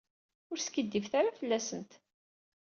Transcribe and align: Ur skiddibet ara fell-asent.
Ur 0.51 0.57
skiddibet 0.59 1.13
ara 1.19 1.37
fell-asent. 1.39 1.91